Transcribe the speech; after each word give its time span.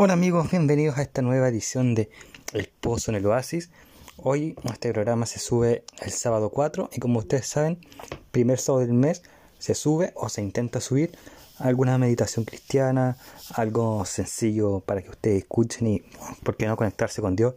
Hola 0.00 0.12
amigos, 0.12 0.48
bienvenidos 0.48 0.96
a 0.96 1.02
esta 1.02 1.22
nueva 1.22 1.48
edición 1.48 1.96
de 1.96 2.08
El 2.52 2.68
Pozo 2.68 3.10
en 3.10 3.16
el 3.16 3.26
Oasis. 3.26 3.72
Hoy 4.16 4.54
este 4.72 4.92
programa 4.92 5.26
se 5.26 5.40
sube 5.40 5.82
el 6.00 6.12
sábado 6.12 6.50
4 6.50 6.90
y 6.92 7.00
como 7.00 7.18
ustedes 7.18 7.48
saben, 7.48 7.80
primer 8.30 8.60
sábado 8.60 8.86
del 8.86 8.94
mes 8.94 9.24
se 9.58 9.74
sube 9.74 10.12
o 10.14 10.28
se 10.28 10.40
intenta 10.40 10.80
subir 10.80 11.18
alguna 11.58 11.98
meditación 11.98 12.44
cristiana, 12.44 13.16
algo 13.54 14.04
sencillo 14.04 14.84
para 14.86 15.02
que 15.02 15.10
ustedes 15.10 15.38
escuchen 15.38 15.88
y, 15.88 16.02
¿por 16.44 16.56
qué 16.56 16.66
no 16.68 16.76
conectarse 16.76 17.20
con 17.20 17.34
Dios? 17.34 17.54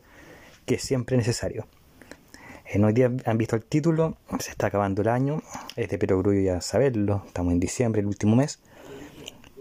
Que 0.66 0.76
es 0.76 0.82
siempre 0.82 1.18
necesario. 1.18 1.68
En 2.66 2.84
hoy 2.84 2.94
día 2.94 3.12
han 3.24 3.38
visto 3.38 3.56
el 3.56 3.64
título, 3.64 4.18
se 4.40 4.50
está 4.50 4.66
acabando 4.66 5.04
el 5.04 5.10
año, 5.10 5.44
es 5.76 5.90
de 5.90 6.00
perogrullo 6.00 6.42
ya 6.42 6.60
saberlo, 6.60 7.22
estamos 7.28 7.54
en 7.54 7.60
diciembre, 7.60 8.02
el 8.02 8.08
último 8.08 8.36
mes. 8.36 8.58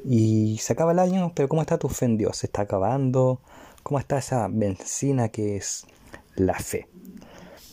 Y 0.04 0.58
se 0.58 0.72
acaba 0.72 0.92
el 0.92 0.98
año, 0.98 1.32
pero 1.34 1.48
¿cómo 1.48 1.62
está 1.62 1.78
tu 1.78 1.88
fe 1.88 2.06
en 2.06 2.16
Dios? 2.16 2.38
¿Se 2.38 2.46
está 2.46 2.62
acabando? 2.62 3.40
¿Cómo 3.82 3.98
está 3.98 4.18
esa 4.18 4.48
benzina 4.48 5.28
que 5.28 5.56
es 5.56 5.86
la 6.36 6.54
fe? 6.54 6.88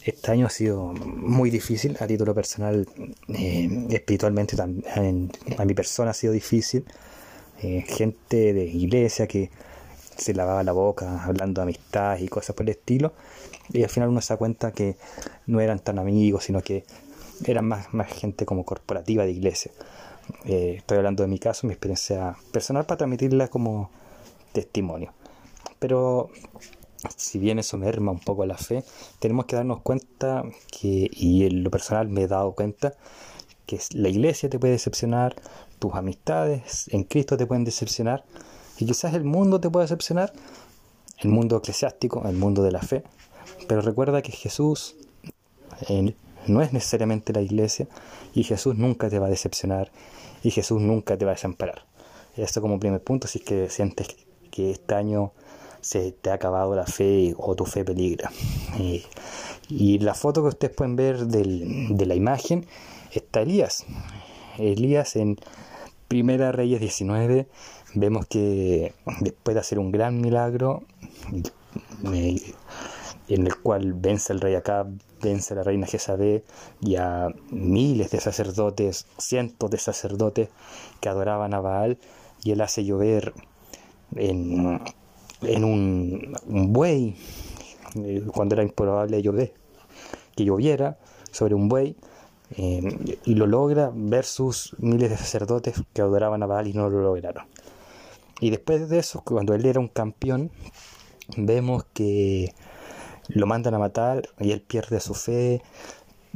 Este 0.03 0.31
año 0.31 0.45
ha 0.45 0.49
sido 0.49 0.93
muy 0.93 1.49
difícil 1.49 1.97
a 1.99 2.07
título 2.07 2.33
personal, 2.33 2.87
eh, 3.27 3.87
espiritualmente 3.89 4.55
también, 4.55 5.31
a 5.57 5.65
mi 5.65 5.73
persona 5.73 6.11
ha 6.11 6.13
sido 6.13 6.31
difícil. 6.31 6.85
Eh, 7.61 7.83
gente 7.87 8.53
de 8.53 8.65
iglesia 8.65 9.27
que 9.27 9.49
se 10.15 10.33
lavaba 10.33 10.63
la 10.63 10.71
boca 10.71 11.23
hablando 11.25 11.59
de 11.59 11.63
amistad 11.63 12.17
y 12.19 12.27
cosas 12.27 12.55
por 12.55 12.65
el 12.65 12.69
estilo. 12.69 13.13
Y 13.69 13.83
al 13.83 13.89
final 13.89 14.09
uno 14.09 14.21
se 14.21 14.33
da 14.33 14.37
cuenta 14.37 14.71
que 14.71 14.95
no 15.45 15.59
eran 15.59 15.79
tan 15.79 15.99
amigos, 15.99 16.45
sino 16.45 16.61
que 16.61 16.85
eran 17.45 17.65
más, 17.65 17.93
más 17.93 18.11
gente 18.11 18.45
como 18.45 18.63
corporativa 18.63 19.25
de 19.25 19.31
iglesia. 19.31 19.71
Eh, 20.45 20.75
estoy 20.77 20.97
hablando 20.97 21.23
de 21.23 21.29
mi 21.29 21.39
caso, 21.39 21.67
mi 21.67 21.73
experiencia 21.73 22.35
personal 22.51 22.85
para 22.85 22.99
transmitirla 22.99 23.47
como 23.47 23.89
testimonio. 24.51 25.13
Pero 25.79 26.29
si 27.15 27.39
bien 27.39 27.59
eso 27.59 27.77
merma 27.77 28.11
un 28.11 28.19
poco 28.19 28.45
la 28.45 28.57
fe, 28.57 28.83
tenemos 29.19 29.45
que 29.45 29.55
darnos 29.55 29.81
cuenta 29.81 30.43
que, 30.71 31.09
y 31.11 31.45
en 31.45 31.63
lo 31.63 31.71
personal 31.71 32.07
me 32.09 32.23
he 32.23 32.27
dado 32.27 32.53
cuenta, 32.53 32.95
que 33.65 33.79
la 33.91 34.09
iglesia 34.09 34.49
te 34.49 34.59
puede 34.59 34.73
decepcionar, 34.73 35.35
tus 35.79 35.93
amistades 35.93 36.87
en 36.89 37.03
Cristo 37.03 37.37
te 37.37 37.45
pueden 37.45 37.65
decepcionar, 37.65 38.23
y 38.79 38.85
quizás 38.85 39.13
el 39.13 39.23
mundo 39.23 39.59
te 39.59 39.69
puede 39.69 39.83
decepcionar, 39.83 40.33
el 41.19 41.29
mundo 41.29 41.57
eclesiástico, 41.57 42.27
el 42.27 42.37
mundo 42.37 42.63
de 42.63 42.71
la 42.71 42.81
fe, 42.81 43.03
pero 43.67 43.81
recuerda 43.81 44.21
que 44.21 44.31
Jesús 44.31 44.95
no 46.47 46.61
es 46.61 46.73
necesariamente 46.73 47.33
la 47.33 47.41
iglesia 47.41 47.87
y 48.33 48.43
Jesús 48.43 48.75
nunca 48.75 49.09
te 49.09 49.19
va 49.19 49.27
a 49.27 49.29
decepcionar 49.29 49.91
y 50.43 50.51
Jesús 50.51 50.81
nunca 50.81 51.17
te 51.17 51.25
va 51.25 51.31
a 51.31 51.35
desamparar. 51.35 51.85
Esto 52.35 52.61
como 52.61 52.79
primer 52.79 53.01
punto, 53.01 53.27
si 53.27 53.39
es 53.39 53.45
que 53.45 53.69
sientes 53.69 54.07
que 54.51 54.71
este 54.71 54.95
año 54.95 55.33
se 55.81 56.11
te 56.11 56.29
ha 56.29 56.33
acabado 56.33 56.75
la 56.75 56.85
fe 56.85 57.33
o 57.37 57.55
tu 57.55 57.65
fe 57.65 57.83
peligra. 57.83 58.31
y 59.69 59.99
la 59.99 60.13
foto 60.13 60.41
que 60.41 60.49
ustedes 60.49 60.75
pueden 60.75 60.95
ver 60.95 61.25
de 61.27 62.05
la 62.05 62.15
imagen 62.15 62.65
está 63.11 63.41
Elías. 63.41 63.85
Elías 64.57 65.15
en 65.15 65.37
Primera 66.07 66.51
Reyes 66.51 66.79
19 66.79 67.47
vemos 67.95 68.25
que 68.27 68.93
después 69.19 69.55
de 69.55 69.59
hacer 69.59 69.79
un 69.79 69.91
gran 69.91 70.21
milagro 70.21 70.83
en 73.29 73.47
el 73.47 73.55
cual 73.57 73.93
vence 73.93 74.33
el 74.33 74.41
rey 74.41 74.55
Acab, 74.55 74.87
vence 75.21 75.53
a 75.53 75.57
la 75.57 75.63
reina 75.63 75.87
Jezabel 75.87 76.43
y 76.81 76.95
a 76.95 77.29
miles 77.51 78.11
de 78.11 78.19
sacerdotes, 78.19 79.07
cientos 79.17 79.69
de 79.69 79.77
sacerdotes 79.77 80.49
que 80.99 81.09
adoraban 81.09 81.53
a 81.53 81.59
Baal, 81.59 81.97
y 82.43 82.51
él 82.51 82.61
hace 82.61 82.85
llover 82.85 83.33
en, 84.15 84.81
en 85.41 85.63
un, 85.63 86.33
buey, 86.73 87.15
eh, 87.95 88.23
cuando 88.33 88.55
era 88.55 88.63
improbable 88.63 89.21
llover, 89.21 89.53
que 90.35 90.45
lloviera 90.45 90.97
sobre 91.31 91.55
un 91.55 91.69
buey, 91.69 91.95
eh, 92.55 93.17
y 93.25 93.35
lo 93.35 93.45
logra 93.45 93.91
versus 93.93 94.75
miles 94.79 95.09
de 95.09 95.17
sacerdotes 95.17 95.81
que 95.93 96.01
adoraban 96.01 96.43
a 96.43 96.45
Baal 96.45 96.67
y 96.67 96.73
no 96.73 96.89
lo 96.89 97.01
lograron. 97.01 97.45
Y 98.39 98.51
después 98.51 98.87
de 98.87 98.99
eso, 98.99 99.21
cuando 99.25 99.53
él 99.53 99.65
era 99.65 99.79
un 99.79 99.87
campeón, 99.87 100.51
vemos 101.35 101.85
que 101.93 102.53
lo 103.27 103.47
mandan 103.47 103.73
a 103.73 103.79
matar 103.79 104.29
y 104.39 104.51
él 104.51 104.61
pierde 104.61 104.99
su 104.99 105.13
fe, 105.13 105.61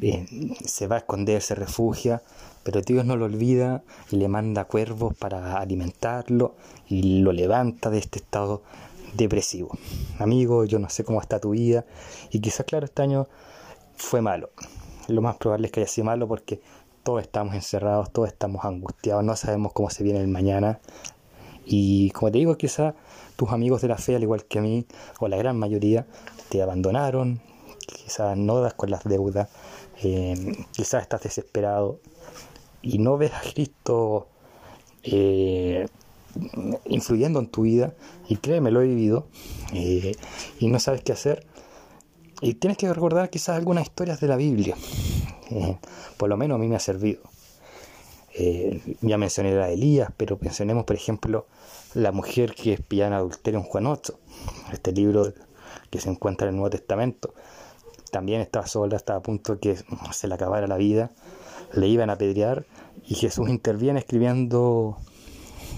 eh, 0.02 0.26
se 0.66 0.88
va 0.88 0.96
a 0.96 1.00
esconder, 1.00 1.42
se 1.42 1.56
refugia, 1.56 2.22
pero 2.64 2.82
Dios 2.82 3.06
no 3.06 3.16
lo 3.16 3.26
olvida 3.26 3.84
y 4.10 4.18
le 4.18 4.28
manda 4.28 4.66
cuervos 4.66 5.16
para 5.16 5.58
alimentarlo 5.58 6.56
y 6.88 7.22
lo 7.22 7.32
levanta 7.32 7.90
de 7.90 8.00
este 8.00 8.20
estado 8.20 8.62
depresivo. 9.14 9.78
Amigo, 10.20 10.66
yo 10.66 10.80
no 10.80 10.90
sé 10.90 11.04
cómo 11.04 11.22
está 11.22 11.40
tu 11.40 11.52
vida 11.52 11.86
y 12.32 12.40
quizás, 12.40 12.66
claro, 12.66 12.86
este 12.86 13.02
año 13.02 13.28
fue 13.96 14.22
malo. 14.22 14.50
Lo 15.08 15.22
más 15.22 15.38
probable 15.38 15.68
es 15.68 15.72
que 15.72 15.82
haya 15.82 15.90
sido 15.90 16.06
malo 16.06 16.28
porque 16.28 16.62
todos 17.04 17.22
estamos 17.22 17.56
encerrados, 17.56 18.12
todos 18.12 18.30
estamos 18.30 18.64
angustiados, 18.66 19.24
no 19.24 19.36
sabemos 19.36 19.74
cómo 19.74 19.90
se 19.90 20.04
viene 20.04 20.20
el 20.20 20.28
mañana. 20.28 20.80
Y 21.66 22.12
como 22.12 22.32
te 22.32 22.40
digo, 22.40 22.58
quizás 22.58 22.94
tus 23.36 23.50
amigos 23.52 23.82
de 23.82 23.88
la 23.88 23.98
fe, 23.98 24.16
al 24.16 24.24
igual 24.24 24.46
que 24.46 24.60
a 24.60 24.62
mí, 24.62 24.86
o 25.20 25.28
la 25.28 25.38
gran 25.38 25.58
mayoría, 25.58 26.06
te 26.50 26.62
abandonaron, 26.62 27.42
quizás 27.86 28.38
no 28.38 28.60
das 28.62 28.74
con 28.74 28.90
las 28.90 29.04
deudas, 29.04 29.50
eh, 30.04 30.66
quizás 30.72 31.04
estás 31.04 31.22
desesperado 31.24 32.00
y 32.82 32.98
no 32.98 33.18
ves 33.18 33.32
a 33.34 33.42
Cristo 33.42 34.28
eh, 35.04 35.88
influyendo 36.86 37.40
en 37.40 37.48
tu 37.48 37.64
vida, 37.64 37.94
y 38.28 38.38
créeme, 38.38 38.72
lo 38.72 38.82
he 38.82 38.88
vivido, 38.88 39.28
eh, 39.74 40.16
y 40.60 40.68
no 40.68 40.80
sabes 40.80 41.04
qué 41.04 41.12
hacer. 41.12 41.46
Y 42.42 42.56
tienes 42.56 42.78
que 42.78 42.92
recordar 42.92 43.30
quizás 43.30 43.58
algunas 43.58 43.84
historias 43.84 44.20
de 44.20 44.28
la 44.28 44.36
Biblia, 44.36 44.76
por 46.18 46.30
lo 46.30 46.38
menos 46.38 46.56
a 46.56 46.58
mí 46.58 46.68
me 46.68 46.76
ha 46.76 46.80
servido. 46.80 47.31
Ya 49.02 49.18
mencioné 49.18 49.60
a 49.62 49.70
Elías, 49.70 50.12
pero 50.18 50.38
mencionemos, 50.42 50.86
por 50.86 50.96
ejemplo, 50.96 51.48
la 51.94 52.12
mujer 52.12 52.56
que 52.56 52.74
espía 52.74 53.08
en 53.08 53.14
adulterio 53.14 53.60
en 53.60 53.66
Juan 53.66 53.88
8, 53.88 54.18
este 54.72 54.92
libro 54.92 55.34
que 55.90 56.00
se 56.00 56.10
encuentra 56.10 56.48
en 56.48 56.54
el 56.54 56.56
Nuevo 56.58 56.70
Testamento. 56.70 57.34
También 58.12 58.42
estaba 58.42 58.68
sola, 58.68 58.96
estaba 58.96 59.20
a 59.20 59.24
punto 59.24 59.56
de 59.56 59.60
que 59.60 59.78
se 60.12 60.28
le 60.28 60.36
acabara 60.36 60.68
la 60.68 60.78
vida, 60.78 61.12
le 61.74 61.88
iban 61.88 62.10
a 62.10 62.14
apedrear 62.14 62.66
y 63.06 63.16
Jesús 63.16 63.50
interviene 63.50 64.00
escribiendo 64.00 64.98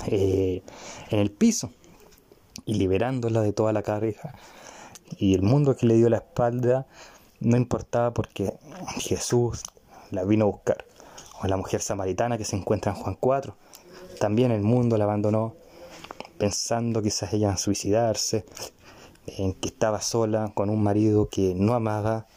eh, 0.08 0.62
en 1.10 1.20
el 1.20 1.32
piso 1.32 1.72
y 2.66 2.76
liberándola 2.76 3.42
de 3.42 3.54
toda 3.54 3.74
la 3.74 3.84
carga. 3.84 4.36
Y 5.18 5.34
el 5.36 5.42
mundo 5.42 5.76
que 5.76 5.86
le 5.86 5.96
dio 5.96 6.10
la 6.10 6.18
espalda 6.18 6.88
no 7.40 7.58
importaba 7.58 8.14
porque 8.14 8.54
Jesús 8.98 9.64
la 10.12 10.24
vino 10.24 10.46
a 10.46 10.48
buscar. 10.50 10.86
O 11.44 11.48
la 11.48 11.58
mujer 11.58 11.82
samaritana 11.82 12.38
que 12.38 12.46
se 12.46 12.56
encuentra 12.56 12.94
en 12.94 12.98
Juan 12.98 13.18
4. 13.20 13.56
También 14.20 14.52
el 14.52 14.62
mundo 14.62 14.98
la 14.98 15.04
abandonó 15.04 15.56
pensando 16.38 17.02
quizás 17.02 17.34
ella 17.34 17.50
en 17.50 17.58
suicidarse, 17.58 18.46
en 19.28 19.54
que 19.54 19.70
estaba 19.70 20.02
sola 20.02 20.52
con 20.56 20.70
un 20.70 20.82
marido 20.82 21.30
que 21.30 21.54
no 21.56 21.74
amaba, 21.74 22.28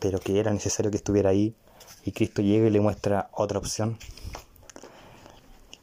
pero 0.00 0.18
que 0.18 0.38
era 0.38 0.52
necesario 0.52 0.90
que 0.90 0.96
estuviera 0.96 1.30
ahí, 1.30 1.54
y 2.04 2.12
Cristo 2.12 2.42
llega 2.42 2.66
y 2.66 2.70
le 2.70 2.80
muestra 2.80 3.30
otra 3.32 3.58
opción. 3.58 3.98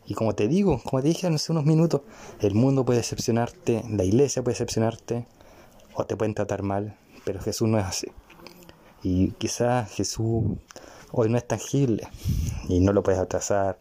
Y 0.06 0.14
como 0.14 0.36
te 0.36 0.48
digo, 0.48 0.82
como 0.84 1.02
te 1.02 1.08
dije 1.08 1.28
hace 1.28 1.52
unos 1.52 1.66
minutos, 1.66 2.02
el 2.40 2.54
mundo 2.54 2.84
puede 2.84 3.00
decepcionarte, 3.00 3.84
la 3.90 4.04
iglesia 4.04 4.44
puede 4.44 4.54
decepcionarte, 4.54 5.26
o 5.94 6.06
te 6.06 6.16
pueden 6.16 6.34
tratar 6.34 6.64
mal, 6.64 6.98
pero 7.26 7.40
Jesús 7.40 7.68
no 7.68 7.80
es 7.80 7.86
así. 7.86 8.08
Y 9.04 9.32
quizás 9.32 9.90
Jesús 9.92 10.44
hoy 11.12 11.30
no 11.30 11.38
es 11.38 11.48
tangible 11.48 12.08
y 12.68 12.80
no 12.80 12.94
lo 12.94 13.04
puedes 13.04 13.20
atrasar 13.20 13.78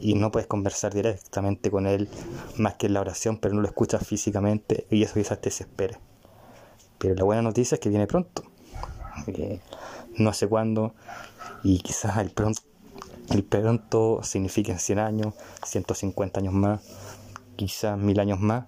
y 0.00 0.14
no 0.14 0.30
puedes 0.30 0.46
conversar 0.46 0.92
directamente 0.92 1.70
con 1.70 1.86
Él 1.86 2.08
más 2.56 2.74
que 2.74 2.86
en 2.86 2.94
la 2.94 3.00
oración, 3.00 3.38
pero 3.38 3.54
no 3.54 3.62
lo 3.62 3.68
escuchas 3.68 4.06
físicamente 4.06 4.86
y 4.90 5.02
eso 5.02 5.14
quizás 5.14 5.40
te 5.40 5.50
desespere. 5.50 5.98
Pero 6.98 7.14
la 7.14 7.24
buena 7.24 7.42
noticia 7.42 7.76
es 7.76 7.80
que 7.80 7.88
viene 7.88 8.06
pronto. 8.06 8.44
no 10.16 10.32
sé 10.32 10.48
cuándo. 10.48 10.94
Y 11.62 11.78
quizás 11.78 12.16
el 12.18 12.30
pronto, 12.30 12.62
el 13.30 13.44
pronto 13.44 14.20
significa 14.22 14.78
100 14.78 14.98
años, 14.98 15.34
150 15.64 16.40
años 16.40 16.54
más, 16.54 16.82
quizás 17.56 17.98
mil 17.98 18.18
años 18.20 18.40
más. 18.40 18.66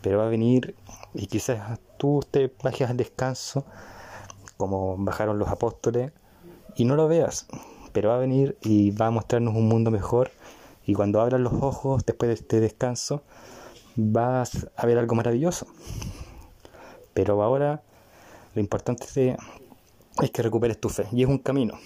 Pero 0.00 0.18
va 0.18 0.26
a 0.26 0.28
venir 0.28 0.74
y 1.14 1.26
quizás 1.26 1.78
tú 1.96 2.20
te 2.28 2.52
bajes 2.62 2.90
al 2.90 2.96
descanso, 2.96 3.64
como 4.56 4.96
bajaron 4.96 5.38
los 5.38 5.48
apóstoles, 5.48 6.12
y 6.76 6.84
no 6.84 6.96
lo 6.96 7.08
veas. 7.08 7.46
Pero 7.92 8.10
va 8.10 8.16
a 8.16 8.18
venir 8.18 8.56
y 8.62 8.90
va 8.90 9.06
a 9.06 9.10
mostrarnos 9.10 9.54
un 9.54 9.68
mundo 9.68 9.90
mejor. 9.90 10.30
Y 10.86 10.94
cuando 10.94 11.20
abras 11.20 11.40
los 11.40 11.52
ojos 11.52 12.04
después 12.04 12.28
de 12.28 12.34
este 12.34 12.60
descanso, 12.60 13.22
vas 13.96 14.68
a 14.76 14.86
ver 14.86 14.98
algo 14.98 15.14
maravilloso. 15.14 15.66
Pero 17.14 17.42
ahora 17.42 17.82
lo 18.54 18.60
importante 18.60 19.36
es 20.20 20.30
que 20.30 20.42
recuperes 20.42 20.80
tu 20.80 20.88
fe. 20.88 21.06
Y 21.12 21.22
es 21.22 21.28
un 21.28 21.38
camino. 21.38 21.78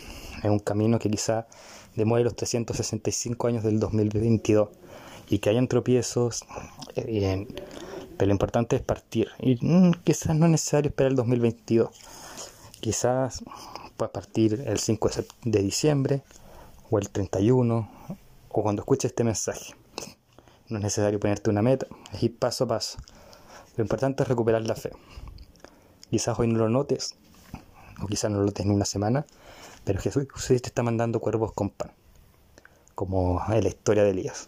Es 0.42 0.50
un 0.50 0.60
camino 0.60 0.98
que 0.98 1.10
quizá 1.10 1.46
demore 1.94 2.24
los 2.24 2.36
365 2.36 3.48
años 3.48 3.64
del 3.64 3.80
2022. 3.80 4.68
Y 5.28 5.38
que 5.38 5.50
hayan 5.50 5.66
tropiezos. 5.66 6.44
Eh, 6.94 7.46
Pero 8.16 8.26
lo 8.26 8.32
importante 8.32 8.76
es 8.76 8.82
partir. 8.82 9.28
Y 9.40 9.58
mm, 9.60 9.92
quizás 10.04 10.36
no 10.36 10.46
es 10.46 10.52
necesario 10.52 10.88
esperar 10.90 11.10
el 11.10 11.16
2022. 11.16 11.90
Quizás 12.80 13.42
puedas 13.96 14.12
partir 14.12 14.62
el 14.66 14.78
5 14.78 15.10
de 15.44 15.62
diciembre 15.62 16.22
o 16.90 16.98
el 16.98 17.10
31 17.10 17.90
o 18.48 18.62
cuando 18.62 18.82
escuches 18.82 19.10
este 19.10 19.24
mensaje. 19.24 19.74
No 20.68 20.78
es 20.78 20.84
necesario 20.84 21.20
ponerte 21.20 21.50
una 21.50 21.62
meta, 21.62 21.86
es 22.12 22.22
ir 22.22 22.38
paso 22.38 22.64
a 22.64 22.68
paso. 22.68 22.98
Lo 23.76 23.82
importante 23.82 24.22
es 24.22 24.28
recuperar 24.28 24.62
la 24.62 24.74
fe. 24.74 24.90
Quizás 26.10 26.38
hoy 26.38 26.48
no 26.48 26.58
lo 26.58 26.68
notes, 26.68 27.14
o 28.02 28.06
quizás 28.06 28.30
no 28.30 28.38
lo 28.38 28.46
notes 28.46 28.64
en 28.64 28.72
una 28.72 28.84
semana, 28.84 29.26
pero 29.84 30.00
Jesús 30.00 30.26
te 30.46 30.54
está 30.54 30.82
mandando 30.82 31.20
cuervos 31.20 31.52
con 31.52 31.70
pan, 31.70 31.92
como 32.94 33.42
en 33.48 33.62
la 33.62 33.68
historia 33.68 34.02
de 34.02 34.10
Elías. 34.10 34.46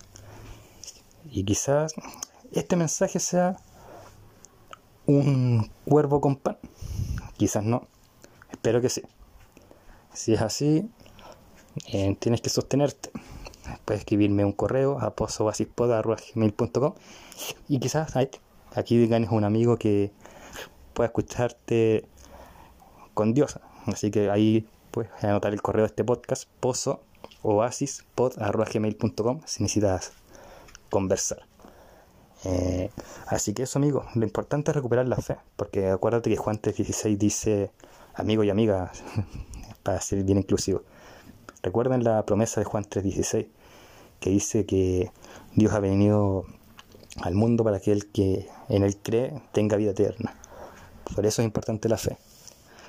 Y 1.31 1.45
quizás 1.45 1.95
este 2.53 2.77
mensaje 2.77 3.21
sea 3.21 3.57
un 5.07 5.71
cuervo 5.85 6.21
con 6.21 6.37
pan. 6.37 6.59
Quizás 7.37 7.65
no. 7.65 7.87
Espero 8.51 8.81
que 8.81 8.89
sí. 8.89 9.03
Si 10.19 10.35
es 10.35 10.43
así, 10.43 10.91
eh, 11.93 12.17
tienes 12.19 12.41
que 12.41 12.51
sostenerte. 12.51 13.13
Puedes 13.85 14.01
escribirme 14.01 14.45
un 14.45 14.51
correo 14.51 14.99
a 14.99 15.15
pozoasispoda.gmail.com 15.15 16.95
y 17.69 17.79
quizás 17.79 18.17
aquí 18.75 19.07
ganes 19.07 19.31
un 19.31 19.45
amigo 19.45 19.77
que 19.77 20.11
pueda 20.93 21.07
escucharte 21.07 22.05
con 23.15 23.33
Dios. 23.33 23.61
Así 23.87 24.11
que 24.11 24.29
ahí 24.29 24.69
puedes 24.91 25.13
anotar 25.23 25.53
el 25.53 25.63
correo 25.63 25.85
de 25.85 25.91
este 25.91 26.03
podcast, 26.03 26.49
pozoasispod.gmail.com 26.59 29.41
si 29.45 29.63
necesitas 29.63 30.15
conversar. 30.91 31.47
Eh, 32.43 32.91
así 33.29 33.55
que 33.55 33.63
eso, 33.63 33.79
amigo, 33.79 34.05
lo 34.17 34.25
importante 34.25 34.73
es 34.73 34.75
recuperar 34.75 35.07
la 35.07 35.19
fe, 35.19 35.37
porque 35.55 35.91
acuérdate 35.91 36.29
que 36.29 36.37
Juan 36.37 36.61
3.16 36.61 37.17
dice 37.17 37.71
amigo 38.15 38.43
y 38.43 38.51
amiga, 38.51 38.91
para 39.89 40.03
ser 40.03 40.23
bien 40.23 40.37
inclusivo. 40.37 40.83
Recuerden 41.63 42.05
la 42.05 42.27
promesa 42.27 42.61
de 42.61 42.67
Juan 42.67 42.85
3.16, 42.85 43.47
que 44.21 44.29
dice 44.29 44.67
que 44.67 45.11
Dios 45.55 45.73
ha 45.73 45.81
venido 45.81 46.45
al 47.23 47.35
mundo 47.35 47.65
para 47.65 47.81
que 47.81 47.91
el 47.93 48.13
que 48.13 48.47
en 48.69 48.83
él 48.83 48.99
cree 48.99 49.41
tenga 49.53 49.79
vida 49.79 49.93
eterna. 49.93 50.37
Por 51.15 51.25
eso 51.25 51.41
es 51.41 51.47
importante 51.47 51.89
la 51.89 51.97
fe. 51.97 52.19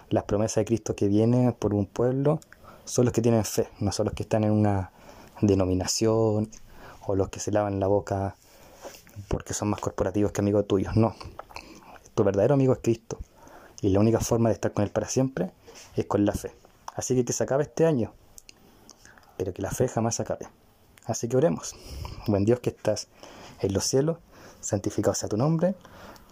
Las 0.09 0.25
promesas 0.25 0.57
de 0.57 0.65
Cristo 0.65 0.93
que 0.93 1.07
vienen 1.07 1.53
por 1.53 1.73
un 1.73 1.85
pueblo 1.85 2.41
son 2.83 3.05
los 3.05 3.13
que 3.13 3.21
tienen 3.21 3.45
fe, 3.45 3.69
no 3.79 3.93
son 3.93 4.07
los 4.07 4.13
que 4.13 4.23
están 4.23 4.43
en 4.43 4.51
una 4.51 4.91
denominación 5.39 6.49
o 7.07 7.15
los 7.15 7.29
que 7.29 7.39
se 7.39 7.53
lavan 7.53 7.79
la 7.79 7.87
boca 7.87 8.35
porque 9.29 9.53
son 9.53 9.69
más 9.69 9.79
corporativos 9.79 10.33
que 10.33 10.41
amigos 10.41 10.67
tuyos. 10.67 10.97
No. 10.97 11.15
Tu 12.13 12.25
verdadero 12.25 12.55
amigo 12.55 12.73
es 12.73 12.79
Cristo. 12.79 13.19
Y 13.81 13.87
la 13.87 14.01
única 14.01 14.19
forma 14.19 14.49
de 14.49 14.55
estar 14.55 14.73
con 14.73 14.83
Él 14.83 14.91
para 14.91 15.07
siempre 15.07 15.53
es 15.95 16.05
con 16.05 16.25
la 16.25 16.33
fe. 16.33 16.51
Así 16.99 17.15
que 17.15 17.23
que 17.23 17.31
se 17.31 17.45
acabe 17.45 17.63
este 17.63 17.85
año, 17.85 18.11
pero 19.37 19.53
que 19.53 19.61
la 19.61 19.71
fe 19.71 19.87
jamás 19.87 20.15
se 20.15 20.23
acabe. 20.23 20.49
Así 21.05 21.29
que 21.29 21.37
oremos. 21.37 21.73
Buen 22.27 22.43
Dios 22.43 22.59
que 22.59 22.71
estás 22.71 23.07
en 23.61 23.71
los 23.71 23.85
cielos, 23.85 24.17
santificado 24.59 25.13
sea 25.13 25.29
tu 25.29 25.37
nombre. 25.37 25.75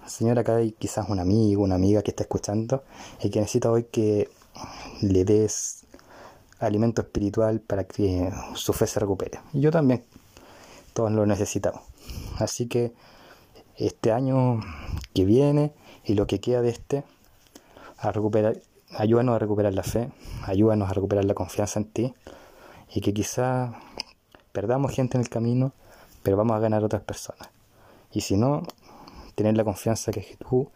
Señor, 0.06 0.40
acá 0.40 0.58
hay 0.58 0.74
quizás 0.74 1.08
un 1.08 1.22
amigo, 1.22 1.64
una 1.64 1.76
amiga 1.76 2.02
que 2.02 2.12
está 2.12 2.24
escuchando 2.24 2.84
y 3.24 3.30
que 3.30 3.40
necesita 3.40 3.72
hoy 3.72 3.86
que 3.86 4.30
le 5.00 5.24
des 5.24 5.86
alimento 6.60 7.02
espiritual 7.02 7.62
para 7.62 7.86
que 7.86 8.30
su 8.54 8.74
fe 8.74 8.88
se 8.88 9.00
recupere. 9.00 9.40
Y 9.54 9.62
yo 9.62 9.72
también, 9.72 10.04
todos 10.92 11.14
lo 11.14 11.26
necesitamos. 11.26 11.82
Así 12.40 12.68
que 12.68 12.92
este 13.78 14.12
año 14.12 14.60
que 15.14 15.24
viene 15.24 15.72
y 16.04 16.16
lo 16.16 16.28
que 16.28 16.42
queda 16.42 16.62
de 16.62 16.72
este, 16.72 17.06
a 18.00 18.12
recuperar, 18.12 18.60
ayúdanos 18.92 19.36
a 19.36 19.40
recuperar 19.40 19.74
la 19.74 19.84
fe, 19.84 20.12
ayúdanos 20.44 20.90
a 20.90 20.94
recuperar 20.94 21.26
la 21.26 21.34
confianza 21.34 21.80
en 21.80 21.86
ti 21.86 22.14
y 22.94 23.02
que 23.02 23.14
quizá 23.14 23.74
perdamos 24.52 24.92
gente 24.92 25.18
en 25.18 25.22
el 25.22 25.30
camino, 25.30 25.74
pero 26.24 26.38
vamos 26.38 26.56
a 26.56 26.60
ganar 26.60 26.84
otras 26.84 27.02
personas. 27.02 27.50
Y 28.12 28.22
si 28.22 28.38
no, 28.38 28.64
tener 29.36 29.56
la 29.56 29.64
confianza 29.64 30.12
que 30.12 30.38
tú, 30.40 30.70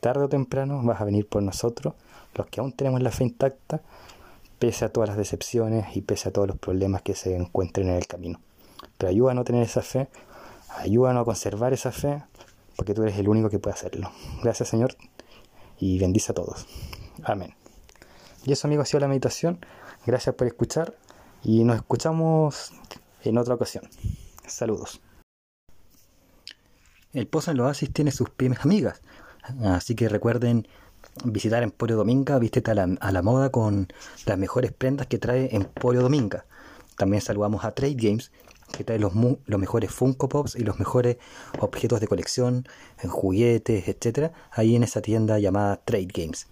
tarde 0.00 0.24
o 0.24 0.28
temprano, 0.28 0.82
vas 0.82 1.00
a 1.00 1.04
venir 1.04 1.28
por 1.28 1.42
nosotros, 1.42 1.94
los 2.34 2.46
que 2.46 2.60
aún 2.60 2.72
tenemos 2.72 3.02
la 3.02 3.10
fe 3.10 3.24
intacta, 3.24 3.80
pese 4.58 4.84
a 4.84 4.92
todas 4.92 5.08
las 5.08 5.18
decepciones 5.18 5.96
y 5.96 6.00
pese 6.00 6.28
a 6.28 6.32
todos 6.32 6.48
los 6.48 6.58
problemas 6.58 7.02
que 7.02 7.14
se 7.14 7.36
encuentren 7.36 7.88
en 7.88 7.96
el 7.96 8.06
camino. 8.06 8.40
Pero 8.96 9.10
ayúdanos 9.10 9.42
a 9.42 9.44
tener 9.44 9.62
esa 9.62 9.82
fe, 9.82 10.08
ayúdanos 10.78 11.22
a 11.22 11.24
conservar 11.24 11.72
esa 11.72 11.92
fe, 11.92 12.22
porque 12.76 12.94
tú 12.94 13.02
eres 13.02 13.18
el 13.18 13.28
único 13.28 13.50
que 13.50 13.58
puede 13.58 13.74
hacerlo. 13.74 14.10
Gracias 14.42 14.68
Señor 14.68 14.96
y 15.78 15.98
bendice 15.98 16.32
a 16.32 16.34
todos. 16.34 16.66
Amén. 17.24 17.54
Y 18.44 18.52
eso 18.52 18.66
amigos 18.66 18.84
ha 18.84 18.90
sido 18.90 19.00
la 19.00 19.08
meditación. 19.08 19.58
Gracias 20.06 20.34
por 20.34 20.46
escuchar 20.46 20.94
y 21.42 21.64
nos 21.64 21.76
escuchamos 21.76 22.72
en 23.22 23.38
otra 23.38 23.54
ocasión. 23.54 23.88
Saludos. 24.46 25.00
El 27.12 27.26
Pozo 27.26 27.50
en 27.50 27.56
los 27.56 27.66
Oasis 27.66 27.92
tiene 27.92 28.10
sus 28.10 28.30
pymes 28.30 28.60
amigas, 28.64 29.00
así 29.64 29.94
que 29.94 30.08
recuerden 30.08 30.68
visitar 31.24 31.62
Emporio 31.62 31.96
Dominga, 31.96 32.38
vístete 32.38 32.70
a 32.70 32.74
la, 32.74 33.22
moda 33.22 33.50
con 33.50 33.88
las 34.26 34.38
mejores 34.38 34.72
prendas 34.72 35.06
que 35.06 35.18
trae 35.18 35.54
Emporio 35.54 36.02
Dominga. 36.02 36.44
También 36.96 37.22
saludamos 37.22 37.64
a 37.64 37.72
Trade 37.72 37.96
Games, 37.96 38.30
que 38.72 38.84
trae 38.84 38.98
los, 38.98 39.12
los 39.14 39.60
mejores 39.60 39.90
Funko 39.90 40.28
Pops 40.28 40.56
y 40.56 40.64
los 40.64 40.78
mejores 40.78 41.16
objetos 41.60 42.00
de 42.00 42.08
colección, 42.08 42.68
en 43.02 43.10
juguetes, 43.10 43.88
etcétera, 43.88 44.32
ahí 44.50 44.76
en 44.76 44.82
esa 44.82 45.00
tienda 45.00 45.38
llamada 45.38 45.80
Trade 45.84 46.08
Games. 46.12 46.46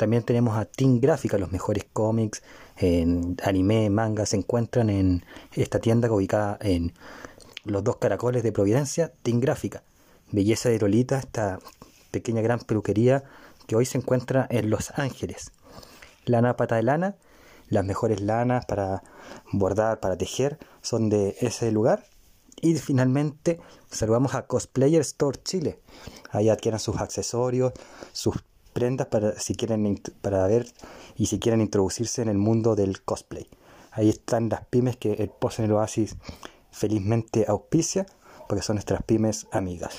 También 0.00 0.22
tenemos 0.22 0.56
a 0.56 0.64
Team 0.64 0.98
Gráfica, 0.98 1.36
los 1.36 1.52
mejores 1.52 1.84
cómics, 1.92 2.42
en 2.78 3.36
anime, 3.44 3.90
manga, 3.90 4.24
se 4.24 4.38
encuentran 4.38 4.88
en 4.88 5.26
esta 5.52 5.78
tienda 5.78 6.10
ubicada 6.10 6.56
en 6.62 6.94
los 7.64 7.84
dos 7.84 7.98
caracoles 7.98 8.42
de 8.42 8.50
Providencia, 8.50 9.12
Team 9.22 9.40
Gráfica. 9.40 9.82
Belleza 10.32 10.70
de 10.70 10.78
Lolita, 10.78 11.18
esta 11.18 11.58
pequeña 12.10 12.40
gran 12.40 12.60
peluquería 12.60 13.24
que 13.66 13.76
hoy 13.76 13.84
se 13.84 13.98
encuentra 13.98 14.46
en 14.48 14.70
Los 14.70 14.90
Ángeles. 14.98 15.52
Lana 16.24 16.56
Pata 16.56 16.76
de 16.76 16.82
Lana, 16.84 17.16
las 17.68 17.84
mejores 17.84 18.22
lanas 18.22 18.64
para 18.64 19.02
bordar, 19.52 20.00
para 20.00 20.16
tejer, 20.16 20.58
son 20.80 21.10
de 21.10 21.36
ese 21.42 21.70
lugar. 21.72 22.06
Y 22.62 22.74
finalmente 22.76 23.60
saludamos 23.90 24.34
a 24.34 24.46
Cosplayer 24.46 25.02
Store 25.02 25.38
Chile. 25.44 25.78
Ahí 26.30 26.48
adquieran 26.48 26.80
sus 26.80 26.96
accesorios, 26.96 27.74
sus 28.12 28.36
prendas 28.72 29.08
para 29.08 29.38
si 29.38 29.54
quieren 29.54 30.00
para 30.20 30.46
ver 30.46 30.66
y 31.16 31.26
si 31.26 31.38
quieren 31.38 31.60
introducirse 31.60 32.22
en 32.22 32.28
el 32.28 32.38
mundo 32.38 32.76
del 32.76 33.02
cosplay. 33.02 33.46
Ahí 33.92 34.08
están 34.08 34.48
las 34.48 34.64
pymes 34.66 34.96
que 34.96 35.14
el 35.14 35.30
Post 35.30 35.58
en 35.58 35.64
el 35.66 35.72
Oasis 35.72 36.16
felizmente 36.70 37.44
auspicia 37.48 38.06
porque 38.48 38.62
son 38.62 38.76
nuestras 38.76 39.02
pymes 39.02 39.46
amigas. 39.52 39.94